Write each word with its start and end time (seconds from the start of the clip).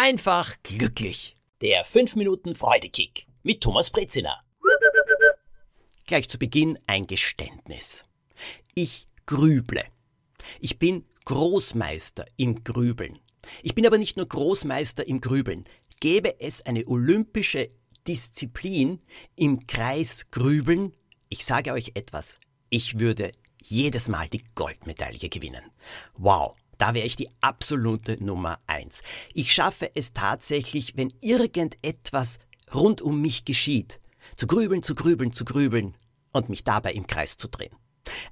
einfach 0.00 0.56
glücklich. 0.62 1.36
Der 1.60 1.84
5 1.84 2.16
Minuten 2.16 2.54
Freudekick 2.54 3.26
mit 3.42 3.60
Thomas 3.60 3.90
Brezina. 3.90 4.42
Gleich 6.06 6.26
zu 6.26 6.38
Beginn 6.38 6.78
ein 6.86 7.06
Geständnis. 7.06 8.06
Ich 8.74 9.06
grüble. 9.26 9.84
Ich 10.58 10.78
bin 10.78 11.04
Großmeister 11.26 12.24
im 12.38 12.64
Grübeln. 12.64 13.18
Ich 13.62 13.74
bin 13.74 13.86
aber 13.86 13.98
nicht 13.98 14.16
nur 14.16 14.26
Großmeister 14.26 15.06
im 15.06 15.20
Grübeln. 15.20 15.66
Gäbe 16.00 16.40
es 16.40 16.64
eine 16.64 16.86
olympische 16.86 17.68
Disziplin 18.06 19.02
im 19.36 19.66
Kreis 19.66 20.30
Grübeln, 20.30 20.96
ich 21.28 21.44
sage 21.44 21.72
euch 21.72 21.92
etwas, 21.94 22.38
ich 22.70 22.98
würde 22.98 23.30
jedes 23.62 24.08
Mal 24.08 24.30
die 24.30 24.44
Goldmedaille 24.54 25.28
gewinnen. 25.28 25.70
Wow, 26.16 26.54
da 26.80 26.94
wäre 26.94 27.06
ich 27.06 27.16
die 27.16 27.28
absolute 27.40 28.22
Nummer 28.24 28.58
eins. 28.66 29.02
Ich 29.34 29.52
schaffe 29.52 29.90
es 29.94 30.14
tatsächlich, 30.14 30.96
wenn 30.96 31.12
irgendetwas 31.20 32.38
rund 32.74 33.02
um 33.02 33.20
mich 33.20 33.44
geschieht, 33.44 34.00
zu 34.36 34.46
grübeln, 34.46 34.82
zu 34.82 34.94
grübeln, 34.94 35.32
zu 35.32 35.44
grübeln 35.44 35.94
und 36.32 36.48
mich 36.48 36.64
dabei 36.64 36.92
im 36.92 37.06
Kreis 37.06 37.36
zu 37.36 37.48
drehen. 37.48 37.74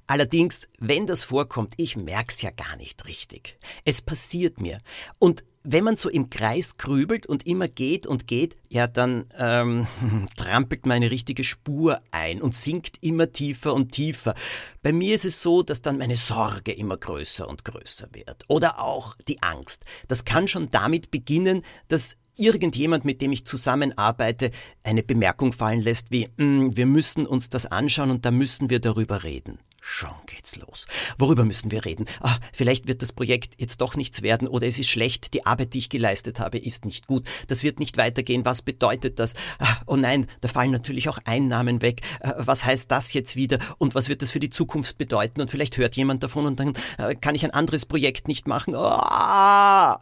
Allerdings, 0.07 0.67
wenn 0.79 1.05
das 1.05 1.23
vorkommt, 1.23 1.73
ich 1.77 1.95
merk's 1.95 2.41
ja 2.41 2.51
gar 2.51 2.75
nicht 2.77 3.05
richtig. 3.05 3.57
Es 3.85 4.01
passiert 4.01 4.59
mir. 4.59 4.79
Und 5.19 5.43
wenn 5.63 5.83
man 5.83 5.97
so 5.97 6.09
im 6.09 6.29
Kreis 6.29 6.77
grübelt 6.77 7.25
und 7.27 7.45
immer 7.45 7.67
geht 7.67 8.07
und 8.07 8.27
geht, 8.27 8.55
ja, 8.69 8.87
dann 8.87 9.27
ähm, 9.37 9.87
trampelt 10.37 10.85
man 10.85 10.97
eine 10.97 11.11
richtige 11.11 11.43
Spur 11.43 11.99
ein 12.11 12.41
und 12.41 12.55
sinkt 12.55 12.97
immer 13.01 13.31
tiefer 13.31 13.73
und 13.73 13.91
tiefer. 13.91 14.35
Bei 14.81 14.93
mir 14.93 15.15
ist 15.15 15.25
es 15.25 15.41
so, 15.41 15.61
dass 15.61 15.81
dann 15.81 15.97
meine 15.97 16.15
Sorge 16.15 16.71
immer 16.71 16.97
größer 16.97 17.47
und 17.47 17.65
größer 17.65 18.09
wird. 18.13 18.45
Oder 18.47 18.81
auch 18.81 19.15
die 19.27 19.41
Angst. 19.43 19.85
Das 20.07 20.25
kann 20.25 20.47
schon 20.47 20.69
damit 20.69 21.11
beginnen, 21.11 21.63
dass 21.87 22.15
irgendjemand, 22.39 23.05
mit 23.05 23.21
dem 23.21 23.31
ich 23.31 23.45
zusammenarbeite, 23.45 24.51
eine 24.83 25.03
Bemerkung 25.03 25.53
fallen 25.53 25.81
lässt 25.81 26.11
wie, 26.11 26.27
mm, 26.37 26.75
wir 26.75 26.85
müssen 26.85 27.25
uns 27.25 27.49
das 27.49 27.65
anschauen 27.65 28.11
und 28.11 28.25
da 28.25 28.31
müssen 28.31 28.69
wir 28.69 28.79
darüber 28.79 29.23
reden. 29.23 29.59
Schon 29.81 30.11
geht's 30.27 30.55
los. 30.55 30.85
Worüber 31.17 31.45
müssen 31.45 31.71
wir 31.71 31.83
reden? 31.83 32.05
Ah, 32.19 32.37
vielleicht 32.53 32.87
wird 32.87 33.01
das 33.01 33.11
Projekt 33.11 33.55
jetzt 33.57 33.81
doch 33.81 33.95
nichts 33.95 34.21
werden 34.21 34.47
oder 34.47 34.67
es 34.67 34.77
ist 34.77 34.89
schlecht, 34.89 35.33
die 35.33 35.45
Arbeit, 35.45 35.73
die 35.73 35.79
ich 35.79 35.89
geleistet 35.89 36.39
habe, 36.39 36.57
ist 36.57 36.85
nicht 36.85 37.07
gut. 37.07 37.25
Das 37.47 37.63
wird 37.63 37.79
nicht 37.79 37.97
weitergehen. 37.97 38.45
Was 38.45 38.61
bedeutet 38.61 39.19
das? 39.19 39.33
Ah, 39.57 39.77
oh 39.87 39.95
nein, 39.95 40.27
da 40.41 40.47
fallen 40.47 40.71
natürlich 40.71 41.09
auch 41.09 41.17
Einnahmen 41.25 41.81
weg. 41.81 42.01
Ah, 42.19 42.35
was 42.37 42.65
heißt 42.65 42.91
das 42.91 43.13
jetzt 43.13 43.35
wieder 43.35 43.57
und 43.77 43.95
was 43.95 44.09
wird 44.09 44.21
das 44.21 44.31
für 44.31 44.39
die 44.39 44.49
Zukunft 44.49 44.97
bedeuten? 44.97 45.41
Und 45.41 45.49
vielleicht 45.49 45.77
hört 45.77 45.95
jemand 45.95 46.23
davon 46.23 46.45
und 46.45 46.59
dann 46.59 46.73
äh, 46.97 47.15
kann 47.15 47.35
ich 47.35 47.43
ein 47.43 47.51
anderes 47.51 47.85
Projekt 47.85 48.27
nicht 48.27 48.47
machen. 48.47 48.75
Ah! 48.75 49.99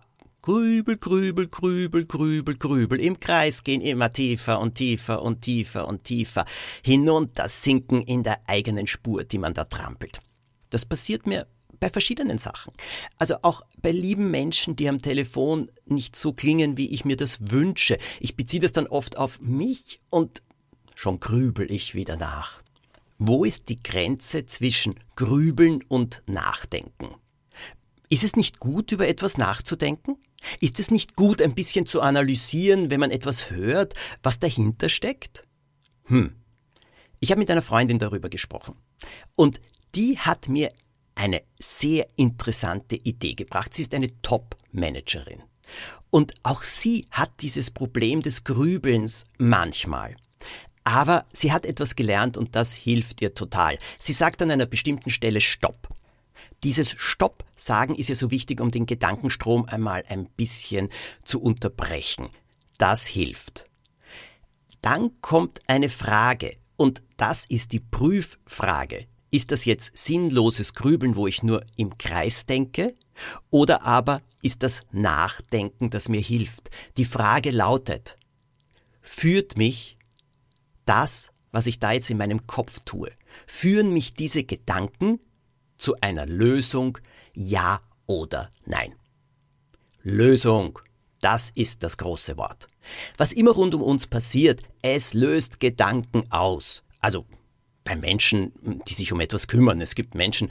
Grübel, 0.47 0.95
grübel, 0.95 1.49
grübel, 1.49 2.05
grübel, 2.05 2.55
grübel. 2.55 3.01
Im 3.01 3.19
Kreis 3.19 3.65
gehen 3.65 3.81
immer 3.81 4.13
tiefer 4.13 4.61
und 4.61 4.75
tiefer 4.75 5.21
und 5.21 5.41
tiefer 5.41 5.85
und 5.85 6.05
tiefer. 6.05 6.45
Hinunter 6.85 7.49
sinken 7.49 8.01
in 8.01 8.23
der 8.23 8.39
eigenen 8.47 8.87
Spur, 8.87 9.25
die 9.25 9.39
man 9.39 9.53
da 9.53 9.65
trampelt. 9.65 10.21
Das 10.69 10.85
passiert 10.85 11.27
mir 11.27 11.47
bei 11.81 11.89
verschiedenen 11.89 12.37
Sachen. 12.37 12.71
Also 13.19 13.35
auch 13.41 13.61
bei 13.81 13.91
lieben 13.91 14.31
Menschen, 14.31 14.77
die 14.77 14.87
am 14.87 15.01
Telefon 15.01 15.69
nicht 15.85 16.15
so 16.15 16.31
klingen, 16.31 16.77
wie 16.77 16.93
ich 16.93 17.03
mir 17.03 17.17
das 17.17 17.51
wünsche. 17.51 17.97
Ich 18.21 18.37
beziehe 18.37 18.61
das 18.61 18.71
dann 18.71 18.87
oft 18.87 19.17
auf 19.17 19.41
mich 19.41 19.99
und 20.09 20.43
schon 20.95 21.19
grübel 21.19 21.69
ich 21.69 21.93
wieder 21.93 22.15
nach. 22.15 22.61
Wo 23.17 23.43
ist 23.43 23.67
die 23.67 23.83
Grenze 23.83 24.45
zwischen 24.45 24.95
Grübeln 25.17 25.81
und 25.89 26.23
Nachdenken? 26.25 27.15
Ist 28.09 28.23
es 28.23 28.35
nicht 28.35 28.59
gut, 28.59 28.91
über 28.91 29.07
etwas 29.07 29.37
nachzudenken? 29.37 30.17
Ist 30.61 30.79
es 30.79 30.91
nicht 30.91 31.15
gut, 31.15 31.41
ein 31.41 31.55
bisschen 31.55 31.85
zu 31.85 32.01
analysieren, 32.01 32.89
wenn 32.89 32.99
man 32.99 33.11
etwas 33.11 33.49
hört, 33.49 33.95
was 34.23 34.39
dahinter 34.39 34.87
steckt? 34.89 35.45
Hm. 36.05 36.35
Ich 37.19 37.31
habe 37.31 37.39
mit 37.39 37.51
einer 37.51 37.61
Freundin 37.61 37.99
darüber 37.99 38.29
gesprochen. 38.29 38.75
Und 39.35 39.59
die 39.95 40.19
hat 40.19 40.47
mir 40.47 40.69
eine 41.15 41.41
sehr 41.59 42.07
interessante 42.15 42.95
Idee 42.95 43.33
gebracht. 43.33 43.73
Sie 43.73 43.81
ist 43.81 43.93
eine 43.93 44.21
Top-Managerin. 44.21 45.41
Und 46.09 46.33
auch 46.43 46.63
sie 46.63 47.07
hat 47.11 47.31
dieses 47.41 47.71
Problem 47.71 48.21
des 48.21 48.43
Grübelns 48.43 49.25
manchmal. 49.37 50.15
Aber 50.83 51.25
sie 51.33 51.51
hat 51.51 51.65
etwas 51.65 51.95
gelernt 51.95 52.37
und 52.37 52.55
das 52.55 52.73
hilft 52.73 53.21
ihr 53.21 53.33
total. 53.33 53.77
Sie 53.99 54.13
sagt 54.13 54.41
an 54.41 54.51
einer 54.51 54.67
bestimmten 54.67 55.09
Stelle 55.09 55.41
Stopp. 55.41 55.89
Dieses 56.63 56.91
Stopp 56.91 57.43
sagen 57.55 57.95
ist 57.95 58.09
ja 58.09 58.15
so 58.15 58.31
wichtig, 58.31 58.61
um 58.61 58.71
den 58.71 58.85
Gedankenstrom 58.85 59.65
einmal 59.65 60.03
ein 60.07 60.25
bisschen 60.25 60.89
zu 61.23 61.41
unterbrechen. 61.41 62.29
Das 62.77 63.05
hilft. 63.05 63.65
Dann 64.81 65.19
kommt 65.21 65.61
eine 65.67 65.89
Frage 65.89 66.57
und 66.75 67.01
das 67.17 67.45
ist 67.45 67.73
die 67.73 67.79
Prüffrage. 67.79 69.07
Ist 69.29 69.51
das 69.51 69.65
jetzt 69.65 69.97
sinnloses 69.97 70.73
Grübeln, 70.73 71.15
wo 71.15 71.27
ich 71.27 71.43
nur 71.43 71.63
im 71.75 71.97
Kreis 71.97 72.45
denke? 72.45 72.95
Oder 73.49 73.83
aber 73.83 74.21
ist 74.41 74.63
das 74.63 74.81
Nachdenken, 74.91 75.89
das 75.89 76.07
mir 76.07 76.21
hilft? 76.21 76.69
Die 76.97 77.05
Frage 77.05 77.51
lautet, 77.51 78.17
führt 79.01 79.57
mich 79.57 79.97
das, 80.85 81.31
was 81.51 81.67
ich 81.67 81.79
da 81.79 81.91
jetzt 81.91 82.09
in 82.09 82.17
meinem 82.17 82.45
Kopf 82.45 82.79
tue, 82.85 83.11
führen 83.45 83.91
mich 83.91 84.13
diese 84.13 84.43
Gedanken 84.43 85.19
zu 85.77 85.95
einer 86.01 86.25
Lösung, 86.25 86.97
ja 87.33 87.81
oder 88.05 88.49
nein. 88.65 88.93
Lösung, 90.03 90.79
das 91.21 91.51
ist 91.55 91.83
das 91.83 91.97
große 91.97 92.37
Wort. 92.37 92.67
Was 93.17 93.33
immer 93.33 93.51
rund 93.51 93.75
um 93.75 93.81
uns 93.81 94.07
passiert, 94.07 94.61
es 94.81 95.13
löst 95.13 95.59
Gedanken 95.59 96.23
aus. 96.29 96.83
Also 97.01 97.25
bei 97.83 97.95
Menschen, 97.95 98.53
die 98.87 98.93
sich 98.93 99.11
um 99.11 99.19
etwas 99.19 99.47
kümmern. 99.47 99.81
Es 99.81 99.95
gibt 99.95 100.15
Menschen, 100.15 100.49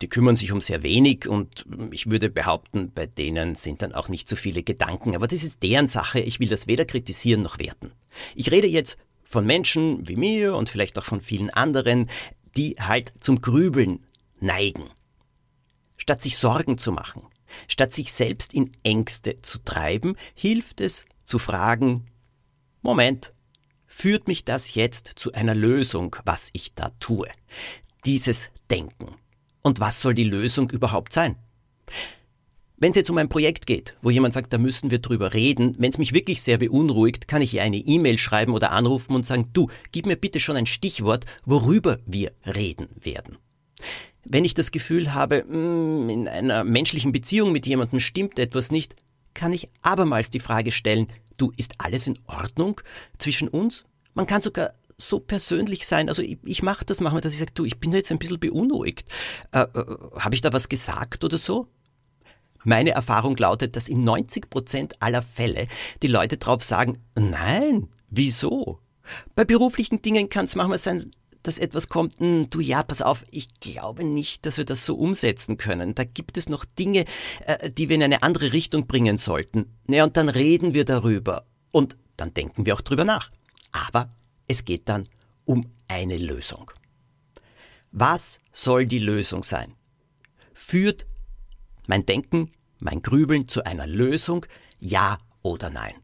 die 0.00 0.08
kümmern 0.08 0.36
sich 0.36 0.52
um 0.52 0.60
sehr 0.60 0.82
wenig 0.82 1.28
und 1.28 1.64
ich 1.92 2.10
würde 2.10 2.30
behaupten, 2.30 2.90
bei 2.92 3.06
denen 3.06 3.54
sind 3.54 3.82
dann 3.82 3.94
auch 3.94 4.08
nicht 4.08 4.28
so 4.28 4.36
viele 4.36 4.62
Gedanken. 4.62 5.14
Aber 5.14 5.26
das 5.26 5.44
ist 5.44 5.62
deren 5.62 5.88
Sache. 5.88 6.20
Ich 6.20 6.40
will 6.40 6.48
das 6.48 6.66
weder 6.66 6.84
kritisieren 6.84 7.42
noch 7.42 7.58
werten. 7.58 7.92
Ich 8.34 8.50
rede 8.50 8.66
jetzt 8.66 8.96
von 9.22 9.46
Menschen 9.46 10.08
wie 10.08 10.16
mir 10.16 10.56
und 10.56 10.68
vielleicht 10.68 10.98
auch 10.98 11.04
von 11.04 11.20
vielen 11.20 11.50
anderen, 11.50 12.10
die 12.56 12.76
halt 12.78 13.12
zum 13.20 13.40
Grübeln 13.40 14.00
neigen. 14.44 14.84
Statt 15.96 16.20
sich 16.20 16.36
Sorgen 16.36 16.78
zu 16.78 16.92
machen, 16.92 17.22
statt 17.66 17.92
sich 17.92 18.12
selbst 18.12 18.54
in 18.54 18.72
Ängste 18.82 19.36
zu 19.42 19.58
treiben, 19.58 20.16
hilft 20.34 20.80
es 20.80 21.06
zu 21.24 21.38
fragen, 21.38 22.06
Moment, 22.82 23.32
führt 23.86 24.28
mich 24.28 24.44
das 24.44 24.74
jetzt 24.74 25.12
zu 25.16 25.32
einer 25.32 25.54
Lösung, 25.54 26.16
was 26.24 26.50
ich 26.52 26.74
da 26.74 26.90
tue? 27.00 27.28
Dieses 28.04 28.50
Denken. 28.70 29.16
Und 29.62 29.80
was 29.80 30.00
soll 30.00 30.14
die 30.14 30.24
Lösung 30.24 30.68
überhaupt 30.70 31.14
sein? 31.14 31.36
Wenn 32.76 32.90
es 32.90 32.96
jetzt 32.96 33.08
um 33.08 33.16
ein 33.16 33.30
Projekt 33.30 33.66
geht, 33.66 33.96
wo 34.02 34.10
jemand 34.10 34.34
sagt, 34.34 34.52
da 34.52 34.58
müssen 34.58 34.90
wir 34.90 34.98
drüber 34.98 35.32
reden, 35.32 35.76
wenn 35.78 35.90
es 35.90 35.96
mich 35.96 36.12
wirklich 36.12 36.42
sehr 36.42 36.58
beunruhigt, 36.58 37.28
kann 37.28 37.40
ich 37.40 37.54
ihr 37.54 37.62
eine 37.62 37.78
E-Mail 37.78 38.18
schreiben 38.18 38.52
oder 38.52 38.72
anrufen 38.72 39.14
und 39.14 39.24
sagen, 39.24 39.48
du, 39.54 39.68
gib 39.92 40.04
mir 40.04 40.16
bitte 40.16 40.40
schon 40.40 40.56
ein 40.56 40.66
Stichwort, 40.66 41.24
worüber 41.46 41.98
wir 42.04 42.32
reden 42.44 42.88
werden. 43.00 43.38
Wenn 44.24 44.44
ich 44.44 44.54
das 44.54 44.70
Gefühl 44.70 45.14
habe, 45.14 45.44
mm, 45.44 46.08
in 46.08 46.28
einer 46.28 46.64
menschlichen 46.64 47.12
Beziehung 47.12 47.52
mit 47.52 47.66
jemandem 47.66 48.00
stimmt 48.00 48.38
etwas 48.38 48.70
nicht, 48.70 48.94
kann 49.34 49.52
ich 49.52 49.68
abermals 49.82 50.30
die 50.30 50.40
Frage 50.40 50.72
stellen, 50.72 51.08
du, 51.36 51.52
ist 51.56 51.74
alles 51.78 52.06
in 52.06 52.18
Ordnung 52.26 52.80
zwischen 53.18 53.48
uns? 53.48 53.84
Man 54.14 54.26
kann 54.26 54.40
sogar 54.40 54.72
so 54.96 55.18
persönlich 55.18 55.86
sein. 55.86 56.08
Also 56.08 56.22
ich, 56.22 56.38
ich 56.44 56.62
mache 56.62 56.84
das 56.84 57.00
manchmal, 57.00 57.20
dass 57.20 57.32
ich 57.32 57.40
sage, 57.40 57.52
du, 57.52 57.64
ich 57.64 57.78
bin 57.78 57.92
jetzt 57.92 58.12
ein 58.12 58.18
bisschen 58.18 58.38
beunruhigt. 58.38 59.08
Äh, 59.52 59.62
äh, 59.62 59.96
Habe 60.18 60.34
ich 60.34 60.40
da 60.40 60.52
was 60.52 60.68
gesagt 60.68 61.24
oder 61.24 61.38
so? 61.38 61.68
Meine 62.62 62.92
Erfahrung 62.92 63.36
lautet, 63.36 63.76
dass 63.76 63.88
in 63.88 64.04
90 64.04 64.48
Prozent 64.48 65.02
aller 65.02 65.20
Fälle 65.20 65.68
die 66.02 66.08
Leute 66.08 66.38
drauf 66.38 66.62
sagen, 66.62 66.96
nein, 67.14 67.88
wieso? 68.08 68.78
Bei 69.34 69.44
beruflichen 69.44 70.00
Dingen 70.00 70.30
kann 70.30 70.46
es 70.46 70.54
manchmal 70.54 70.78
sein, 70.78 71.10
dass 71.44 71.58
etwas 71.58 71.88
kommt, 71.88 72.18
hm, 72.18 72.50
du 72.50 72.58
ja, 72.58 72.82
pass 72.82 73.02
auf, 73.02 73.24
ich 73.30 73.48
glaube 73.60 74.02
nicht, 74.02 74.44
dass 74.46 74.56
wir 74.56 74.64
das 74.64 74.84
so 74.84 74.96
umsetzen 74.96 75.56
können. 75.56 75.94
Da 75.94 76.02
gibt 76.02 76.36
es 76.36 76.48
noch 76.48 76.64
Dinge, 76.64 77.04
äh, 77.46 77.70
die 77.70 77.88
wir 77.88 77.96
in 77.96 78.02
eine 78.02 78.24
andere 78.24 78.52
Richtung 78.52 78.86
bringen 78.86 79.18
sollten. 79.18 79.66
Ja, 79.86 80.04
und 80.04 80.16
dann 80.16 80.28
reden 80.28 80.74
wir 80.74 80.84
darüber. 80.84 81.46
Und 81.70 81.96
dann 82.16 82.34
denken 82.34 82.66
wir 82.66 82.74
auch 82.74 82.80
drüber 82.80 83.04
nach. 83.04 83.30
Aber 83.70 84.10
es 84.48 84.64
geht 84.64 84.88
dann 84.88 85.08
um 85.44 85.70
eine 85.86 86.16
Lösung. 86.16 86.70
Was 87.92 88.40
soll 88.50 88.86
die 88.86 88.98
Lösung 88.98 89.42
sein? 89.42 89.74
Führt 90.54 91.06
mein 91.86 92.06
Denken, 92.06 92.50
mein 92.78 93.02
Grübeln 93.02 93.48
zu 93.48 93.64
einer 93.64 93.86
Lösung, 93.86 94.46
ja 94.80 95.18
oder 95.42 95.68
nein? 95.68 95.94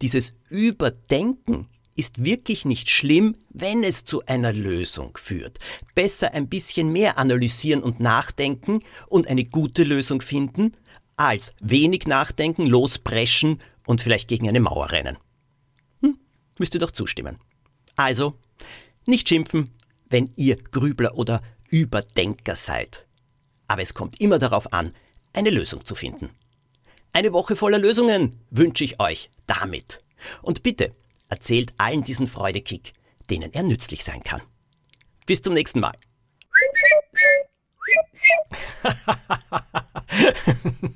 Dieses 0.00 0.32
Überdenken 0.48 1.68
ist 1.96 2.24
wirklich 2.24 2.64
nicht 2.64 2.90
schlimm, 2.90 3.36
wenn 3.50 3.84
es 3.84 4.04
zu 4.04 4.24
einer 4.26 4.52
Lösung 4.52 5.16
führt. 5.16 5.58
Besser 5.94 6.32
ein 6.32 6.48
bisschen 6.48 6.90
mehr 6.92 7.18
analysieren 7.18 7.82
und 7.82 8.00
nachdenken 8.00 8.80
und 9.06 9.26
eine 9.26 9.44
gute 9.44 9.84
Lösung 9.84 10.20
finden, 10.20 10.72
als 11.16 11.54
wenig 11.60 12.06
nachdenken, 12.06 12.66
lospreschen 12.66 13.60
und 13.86 14.00
vielleicht 14.00 14.28
gegen 14.28 14.48
eine 14.48 14.60
Mauer 14.60 14.90
rennen. 14.90 15.16
Hm, 16.00 16.18
müsst 16.58 16.74
ihr 16.74 16.80
doch 16.80 16.90
zustimmen. 16.90 17.38
Also, 17.96 18.34
nicht 19.06 19.28
schimpfen, 19.28 19.70
wenn 20.08 20.30
ihr 20.36 20.56
Grübler 20.56 21.16
oder 21.16 21.40
Überdenker 21.70 22.56
seid. 22.56 23.06
Aber 23.68 23.82
es 23.82 23.94
kommt 23.94 24.20
immer 24.20 24.38
darauf 24.38 24.72
an, 24.72 24.92
eine 25.32 25.50
Lösung 25.50 25.84
zu 25.84 25.94
finden. 25.94 26.30
Eine 27.12 27.32
Woche 27.32 27.54
voller 27.54 27.78
Lösungen 27.78 28.36
wünsche 28.50 28.84
ich 28.84 29.00
euch 29.00 29.28
damit. 29.46 30.02
Und 30.42 30.62
bitte 30.62 30.94
erzählt 31.28 31.74
allen 31.78 32.04
diesen 32.04 32.26
Freudekick, 32.26 32.92
denen 33.30 33.52
er 33.52 33.62
nützlich 33.62 34.04
sein 34.04 34.22
kann. 34.22 34.42
Bis 35.26 35.42
zum 35.42 35.54
nächsten 35.54 35.80
Mal. 35.80 35.94